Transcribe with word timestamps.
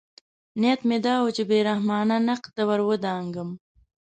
نیت 0.61 0.81
مې 0.87 0.97
دا 1.05 1.15
و 1.23 1.33
چې 1.35 1.43
بې 1.49 1.59
رحمانه 1.69 2.15
نقد 2.27 2.51
ته 2.55 2.63
ورودانګم. 2.69 3.49